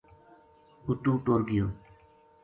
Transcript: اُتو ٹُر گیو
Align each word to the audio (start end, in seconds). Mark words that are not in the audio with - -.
اُتو 0.85 1.13
ٹُر 1.23 1.39
گیو 1.47 1.65